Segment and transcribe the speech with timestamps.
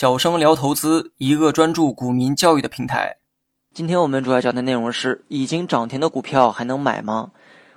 [0.00, 3.16] 小生聊投资，一个专注股民教育的平台。
[3.74, 7.32] 今天我们主要讲的内容是：已经涨停的股票还能买吗？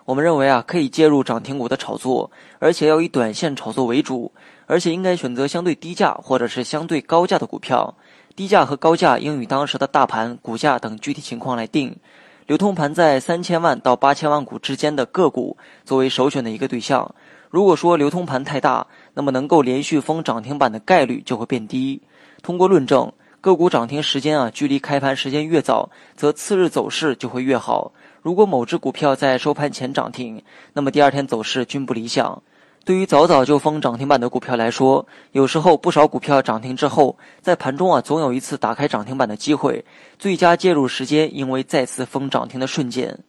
[0.05, 2.29] 我们认为啊，可以介入涨停股的炒作，
[2.59, 4.31] 而且要以短线炒作为主，
[4.67, 7.91] 而且应该选择相对低价或者是相对高价的股票。
[8.35, 11.97] 低价和高价应与当时的大盘、股价等具体情况来定。
[12.45, 17.15] 流通盘在三千万到八千万股之间的个股作为首选的一个对象。
[17.49, 18.85] 如果说流通盘太大，
[19.15, 21.99] 那么能够连续封涨停板的概率就会变低。
[22.41, 27.91] 通过论证，个股涨停时间啊，距离开盘时间越早，则次日走势就会越好。
[28.21, 32.41] 如果某只股票在收盘前涨停，那么第二天走势均不理想。
[32.83, 39.85] 对于早早就封涨停板的股票来说，有时候不少股票涨停之后，在盘中啊，总有一次打开涨停板的机会。
[40.17, 43.19] 最佳介入时间应为再次封涨停的瞬间。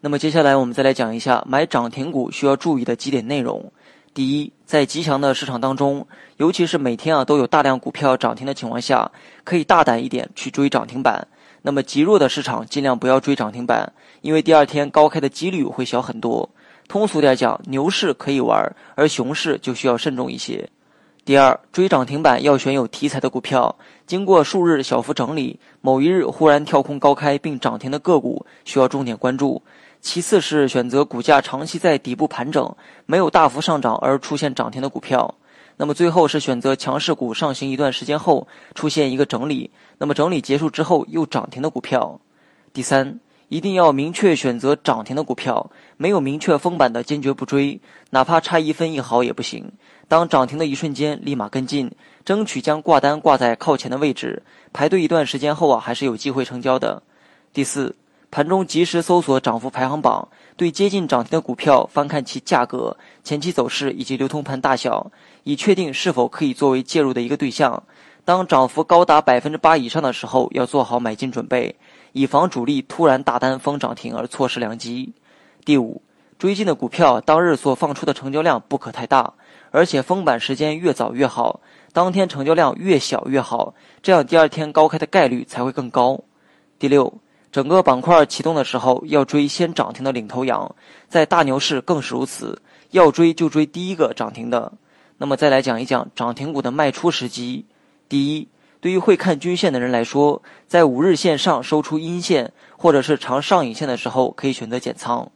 [0.00, 3.72] 那么接下来我们再来讲一下买涨停股需要注意的几点内容。
[4.14, 9.10] 第一，在极强的市场当中，尤其是每天啊都有大量股票涨停的情况下，
[9.42, 11.26] 可以大胆一点去追涨停板。
[11.62, 16.48] 那么极弱的市场尽量不要追涨停板，因为第二天高开的几率会小很多。
[16.86, 20.68] 通俗点讲，牛市可以玩，而熊市就需要慎重一些。
[21.24, 23.74] 第二，追涨停板要选有题材的股票，
[24.06, 29.62] 经过数日小幅整理，某一日忽然跳空高开并涨停的个股需要重点关注。
[30.02, 35.34] 其次是选择股价长期在底部盘整、没有大幅上涨而出现涨停的股票。
[35.78, 42.20] 那么最后是选择强势股上行一段时间后出现一个整理，那么整理结束之后又涨停的股票。
[42.74, 49.70] 第三，一定要明确选择涨停的股票，没有明确封板的坚决不追，哪怕差一分一毫也不行。
[50.08, 51.90] 当涨停的一瞬间立马跟进，
[52.24, 57.02] 争取将挂单挂在靠前的位置，排队一段时间后啊还是有机会成交的。
[57.52, 57.94] 第四。
[58.30, 65.08] 盘中及时搜索涨幅排行榜，对接近涨停的股票翻看其价格、前期走势以及流通盘大小，
[65.44, 67.80] 以确定是否可以作为介入的一个对象。
[68.24, 71.76] 当涨幅高达百分之八以上的时候，要做好买进准备，
[72.14, 75.12] 以防主力突然大单封涨停而错失良机。
[75.64, 76.00] 第五，
[76.38, 79.34] 追进的股票当日所放出的成交量不可太大，
[79.70, 81.60] 而且封板时间越早越好，
[81.92, 86.18] 当天成交量越小越好，这样第二天高开的概率才会更高。
[86.78, 87.12] 第六。
[87.52, 90.74] 整个板块启动的时候，要追先涨停的领头羊，
[91.08, 94.72] 在大牛市更是如此，要追就追第一个涨停的。
[95.18, 97.64] 那么再来讲一讲涨停股的卖出时机。
[98.08, 98.48] 第一，
[98.84, 105.32] 对于会看均线的人来说，在五日线上收出阴线或者是长上影线的时候，可以选择减仓。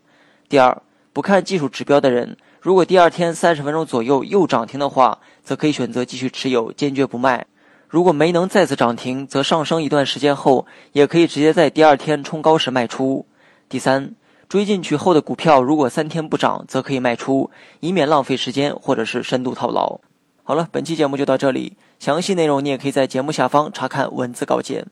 [0.51, 0.83] 第二，
[1.15, 7.47] 不看技术指标的人，如果第二天三十分钟左右又涨停的话，则可以选择继续持有，坚决不卖。
[7.89, 13.25] 如果没能再次涨停，则上升一段时间后，也可以直接在第二天冲高时卖出。
[13.71, 14.15] 第三，
[14.47, 17.51] 追进去后的股票如果三天不涨，则可以卖出，
[17.81, 19.99] 以免浪费时间或者是深度套牢。
[20.43, 24.87] 好了，本期节目就到这里，详细内容你也可以在节目下方查看文字稿件。